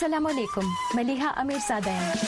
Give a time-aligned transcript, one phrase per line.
[0.00, 2.18] السلام علیکم مليها امیر ساده یم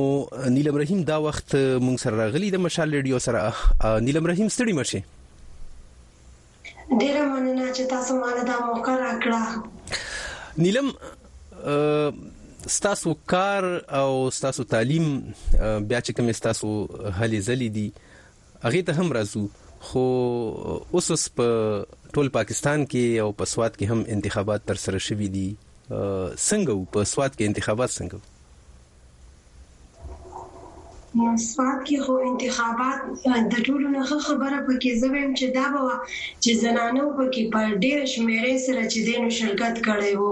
[0.57, 5.17] نیلم رحیم دا وخت مونږ سره راغلی د مشال ریډیو سره نیلم رحیم ستړي مشه
[6.97, 9.39] ډیره مننه چې تاسو مال دا موقع راکړه
[10.65, 10.87] نیلم
[12.77, 13.63] ستاسو کار
[13.99, 15.07] او ستاسو تعلیم
[15.89, 16.69] بیا چې کوم ستاسو
[17.19, 17.85] هلي زلي دي
[18.63, 19.43] هغه ته هم راځو
[19.89, 20.05] خو
[20.97, 25.27] اوس اوس په ټول پاکستان کې او په سواد کې هم انتخابات تر سره شوي
[25.37, 25.47] دي
[25.89, 28.37] څنګه په سواد کې انتخابات څنګه
[31.49, 32.99] سپاک کې خو انتخابات
[33.51, 35.83] د ټولو نه خبره پکې زویم چې دا به
[36.43, 40.31] چې زنانو پکې پر ډېر شمیرې سره چې دینو شرکت کړي وو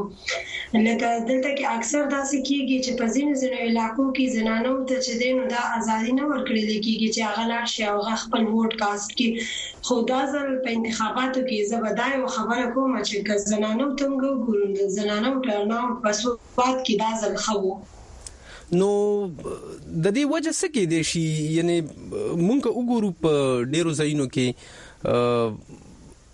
[0.86, 5.14] لکه دلته کې اکثر داسې کیږي چې په ځینو ځینو علاقو کې زنانو ته چې
[5.24, 9.30] دینو دا ازادي نه ورکړل کیږي چې هغه لاړ شي او خپل ووټ کاست کې
[9.88, 13.16] خدا زل په انتخاباتو کې زبدای او خبره کوم چې
[13.52, 17.56] زنانو تمګو ګورند زنانو ټرناو په سواد کې دا زل خو
[18.76, 18.90] نو
[19.34, 21.22] د دې وجه څه کې دي شي
[21.58, 23.32] یعنی مونږ وګورو په
[23.76, 25.86] ډیرو ځایونو کې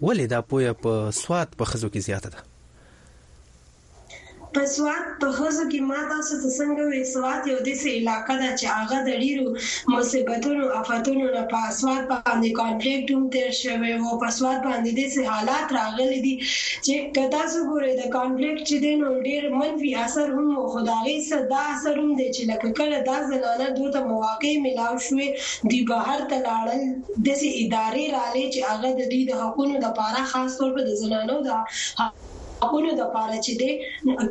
[0.00, 2.52] ولې دا پوهه په سواد په خزو کې زیاته ده
[4.56, 8.66] په سواد په خزو کې ماته څه څنګه وي سواد یو داسې علاقہ ده چې
[8.78, 9.46] هغه د ډیرو
[9.94, 15.20] مصیبتونو آفاتونو نه په سواد باندې کانفلیکټ هم تیر شوی او په سواد باندې داسې
[15.32, 16.34] حالات راغلي دي
[16.86, 21.60] چې کدا څه ګوره د کانفلیکټ چې دین او ډیر منفي اثر هم خدایي صدا
[21.74, 25.28] اثر هم دي چې لکه کله دا زنانه دوته مواقع ملاو شوې
[25.70, 26.80] دی بهر تلاړل
[27.26, 31.36] داسې ادارې رالې چې هغه د دې د حقوقو لپاره خاص طور په د زنانو
[31.46, 31.48] د
[32.62, 33.70] خپل د پاره چې دی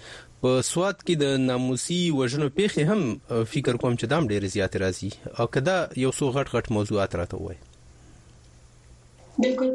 [0.46, 3.00] په سواد کې د ناموسي وژنو پیښې هم
[3.52, 7.36] فکر کوم چې دام ډېر زیات راځي او کدا یو څو غټ غټ موضوعات راته
[7.38, 7.58] وایي
[9.42, 9.72] بالکل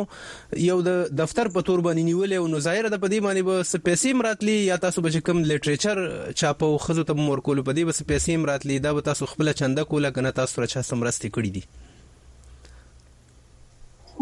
[0.67, 4.19] یو د دفتر په تور باندې نیولې او نو ظاهر د پدی باندې به پیسې
[4.21, 8.77] مراتلی یا تاسو به کم لټریچر چاپو خزو ته مور کول پدی به پیسې مراتلی
[8.87, 11.82] دا به تاسو خپل چنده کوله کنه تاسو را چا سمرستي کړی دي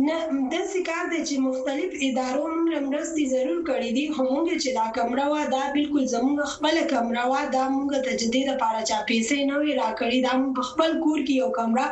[0.09, 0.17] نه
[0.55, 5.25] داسې کار دی چې مختلف ادارو موږ مرستې ضرور کړې دي همغه چې دا کمره
[5.31, 9.71] وا دا بالکل زموږ خپل کمره وا دا موږ تجدید لپاره چا پیسې نه وی
[9.83, 11.87] راکړې دا موږ خپل کور کې یو کمره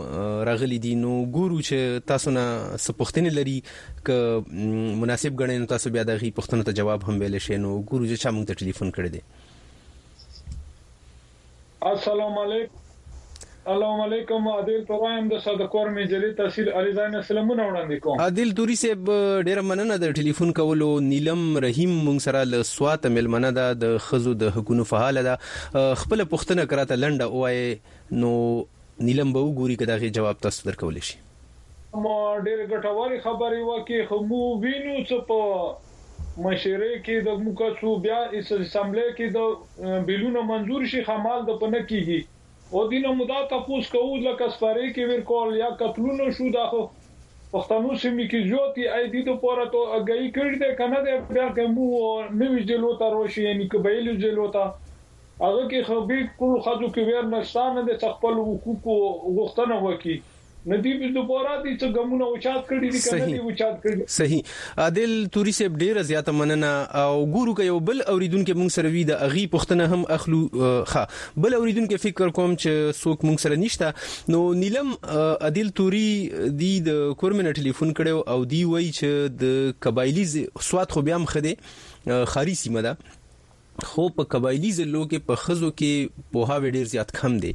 [0.51, 2.45] راغلي دي نو ګورو چې تاسو نه
[2.87, 3.57] سپوښتنه لري
[4.09, 4.43] ک
[5.03, 8.23] مناسب غنې نو تاسو بیا دغه پوښتنه ته جواب هم ویل شي نو ګورو چې
[8.23, 9.21] چا مونږ ته ټلیفون کړی دی
[11.93, 12.83] السلام علیکم
[13.65, 19.07] السلام علیکم عادل پروایم د صدقور مجلې تحصیل علیزان سلامونه وړاندې کوم عادل توري صاحب
[19.47, 24.33] ډیر مننه د ټلیفون کولو نیلم رحیم مونږ سره له سوات ملمنه ده د خزو
[24.43, 28.29] د حکومت فعال ده خپل پښتنه کراته لنډه وای نو
[29.09, 31.17] نیلم به وګوري کدا غي جواب تاسو درکول شي
[32.05, 32.15] ما
[32.49, 38.21] ډیر ګټوري خبرې وکي خو مو وینو څه په مشره کې د موکا څو بیا
[38.43, 42.21] اسمبلی کې د بیلونو منزور شي خمال د پنه کیږي
[42.75, 46.79] او دینه مدا تاسو کوو لکه سپارې کې ور کول یا قتلونه شو دا خو
[47.53, 51.45] پښتنو سیمې کې جوتی اې دې د پوره ته اگې کړی ده کنه دې بیا
[51.59, 51.87] کومو
[52.41, 54.65] نوې جلو ته روشي یعنی قبایلو جلو ته
[55.45, 58.91] هغه کې خو به کول خاجو کې ور نشته نه د خپل حقوق
[59.29, 60.15] غوښتنه وکړي
[60.71, 64.53] ندی په دوپاره دي چې ګمونه اوچات کړی دي کنه دي اوچات کړی صحیح
[64.85, 66.69] عادل توري سیب ډیره زیاته مننه
[67.01, 70.39] او ګورو کې یو بل اوریدونکو موږ سره وی د اغي پښتنه هم اخلو
[70.93, 74.91] ښه بل اوریدونکو فکر کوم چې څوک موږ سره نشته نو نیلم
[75.49, 76.07] عادل توري
[76.63, 80.25] دی د کورمنه ټلیفون کړو او دی وای چې د قبایلی
[80.71, 83.13] سواد خو بیا هم خده خاري سیمه ده
[83.91, 87.53] خو په قبایلی زلو کې په خزو کې په هاوی ډیر زیات کم دي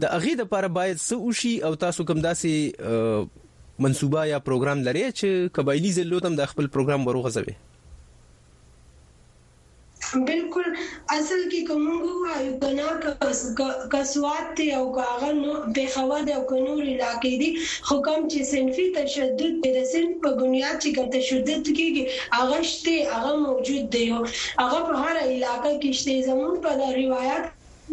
[0.00, 2.52] د اغه د لپاره باید څه وشي او تاسو کوم داسې
[3.84, 5.28] منصوبه یا پروګرام لري چې
[5.58, 7.54] قبایلی ځلو تم د خپل پروګرام وروغځوي
[10.30, 10.66] بالکل
[11.18, 11.84] اصل کې کوم
[12.24, 12.88] وایو کنا
[13.94, 17.50] کسوات ته او کاغه نو به خواد او کنور علاقې دي
[17.88, 22.04] خو کوم چې سنفي تشدد د سن په بنیاد چې کوم تشدد کېږي
[22.38, 24.04] هغه شته هغه موجود دی
[24.62, 26.70] هغه په هر علاقې کې شته زمون په
[27.02, 27.44] روایت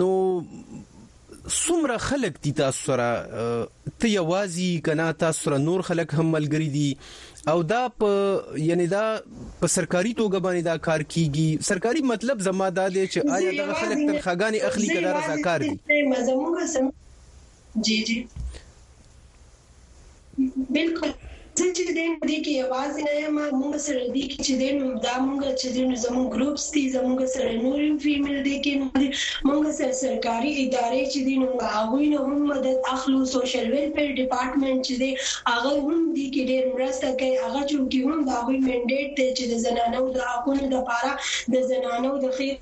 [0.00, 0.10] نو
[1.48, 3.06] څومره خلک دي تاسو سره
[4.00, 6.90] ته یوازې کنا تاسو سره نور خلک هم ملګری دي
[7.52, 8.10] او دا په
[8.64, 9.00] یعنی دا
[9.60, 13.64] په سرکاري توګه باندې دا کار کیږي سرکاري مطلب زما دا دی چې آیا دا
[13.72, 15.76] خلک تنخواګانی اخلي کړه رضاکار دي
[17.88, 18.16] جی جی
[20.78, 21.10] بالکل
[21.58, 25.14] څه چې دین دې کې یوازې نه ما موږ سره دې کې چې دین دا
[25.26, 28.72] موږ چې دین زموږ ګروپس دي زموږ سره نور فیمیل دې کې
[29.48, 34.78] موږ سره سرکاري ادارې چې دین موږ هغه نه هم مدد اخلو سوشل ویلفیر ډپارټمنټ
[34.86, 35.10] چې دې
[35.50, 37.74] هغه هم دې کې ډېر مرسته کوي هغه چې
[38.06, 41.10] هم دا وی منډیټ دی چې د زنانو د حقوقو لپاره
[41.52, 42.54] د زنانو د خیر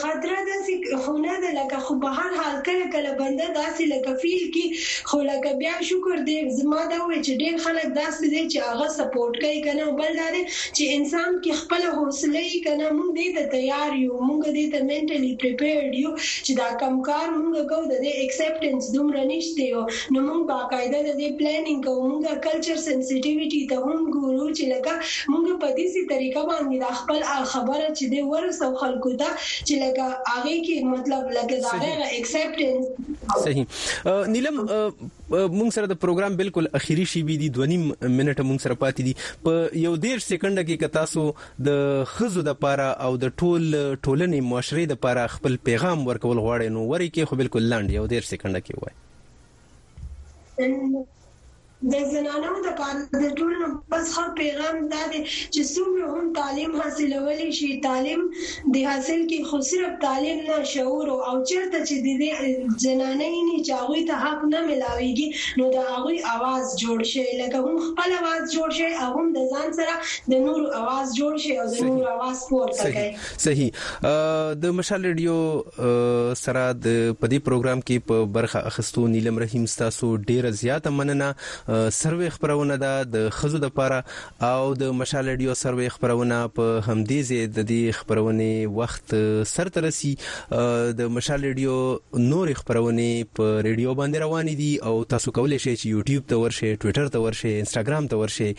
[0.00, 4.44] خاطره داسې خونه ده لکه خو په هر حال کله کله بنده داسې لکه فیل
[4.54, 4.66] کې
[5.10, 8.86] خو لکه بیا شکر دې زما دا وې چې ډېر خلک داسې دي چې هغه
[8.98, 10.28] سپورټ کوي کنه بل دا
[10.76, 14.78] چې انسان کې خپل حوصله یې کنه مونږ دې ته تیار یو مونږ دې ته
[14.90, 16.12] منټلی پریپیرډ یو
[16.46, 19.82] چې دا کم کار مونږ کو د دې اکسپټنس دومره نشته یو
[20.14, 24.92] نو مونږ باقاعده د دې پلانینګ کوو مونږ کلچر سنسټیویټي ته هم ګورو چې لکه
[25.34, 27.20] مونږ په دې سي طریقه باندې خپل
[27.54, 29.28] خبره چې دی ورسو خلکو ته
[29.66, 32.78] چې لکه هغه کې مطلب لکه دا غیر ایکسپټنس
[33.46, 33.64] صحیح
[34.34, 39.02] نیلم مونږ سره د پروګرام بالکل اخیری شی بي دي 2.5 منټه مونږ سره پاتې
[39.08, 39.14] دي
[39.48, 41.26] په یو ډیر سکند کې که تاسو
[41.70, 41.82] د
[42.14, 46.86] خزو د پاره او د ټول ټولنې معاشري د پاره خپل پیغام ورکول غواړئ نو
[46.94, 48.94] وري کې خو بالکل لاندې یو ډیر سکند کې وای
[51.82, 57.50] د زنانو لپاره د ټولو بس خو پیغام دا دی چې څومره هم تعلیم حاصلولی
[57.58, 63.36] شي تعلیم د حاصل کې خو صرف تعلیم نه شعور او چرته چې د زنانې
[63.50, 68.16] نه چاغوي ته حق نه ملاويږي نو دا هغه आवाज جوړ شي لکه هم خپل
[68.16, 71.88] आवाज جوړ شي او هم د ځان سره د نور आवाज جوړ شي او د
[71.92, 73.86] نور आवाज پورته کوي صحیح
[74.64, 80.54] د مشال ریډیو سره د پدی پروګرام کې په برخه اخستو نیلم رحیم تاسو ډیره
[80.64, 81.32] زیاته مننه
[81.88, 84.04] سروې خبرونه ده د خزو د پاره
[84.48, 89.06] او د مشال ډیو سروې خبرونه په همدې ځای د دې خبرونه وخت
[89.50, 90.12] سر ترسي
[91.00, 91.74] د مشال ډیو
[92.28, 93.08] نور خبرونه
[93.40, 97.24] په ریډیو باندې روان دي او تاسو کولای شئ چې یوټیوب ته ورشي ټوئیټر ته
[97.26, 98.50] ورشي انستګرام ته ورشي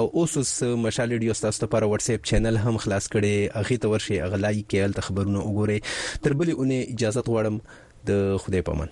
[0.00, 0.50] او اوس اوس
[0.88, 4.90] مشال ډیو تاسو لپاره واتس اپ چینل هم خلاص کړي اغه ته ورشي اغلای کېل
[4.98, 7.56] ته خبرونه وګوري تر بلې اونې اجازه غواړم
[8.12, 8.14] د
[8.46, 8.90] خدای پامن